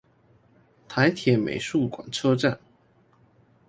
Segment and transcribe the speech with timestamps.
[0.89, 2.59] 台鐵美術館車站